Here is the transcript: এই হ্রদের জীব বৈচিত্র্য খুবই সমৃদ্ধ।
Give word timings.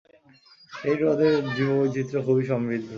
এই 0.71 0.95
হ্রদের 0.99 1.33
জীব 1.55 1.69
বৈচিত্র্য 1.77 2.19
খুবই 2.25 2.43
সমৃদ্ধ। 2.51 2.87